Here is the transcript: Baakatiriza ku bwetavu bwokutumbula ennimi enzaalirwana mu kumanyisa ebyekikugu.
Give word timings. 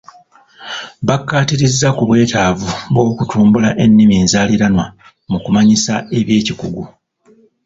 Baakatiriza 1.07 1.87
ku 1.97 2.03
bwetavu 2.09 2.69
bwokutumbula 2.93 3.69
ennimi 3.83 4.13
enzaalirwana 4.21 4.83
mu 5.31 5.37
kumanyisa 5.43 5.93
ebyekikugu. 6.19 6.83